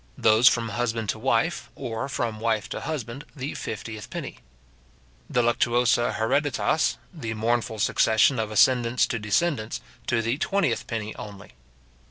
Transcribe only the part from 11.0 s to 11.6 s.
only.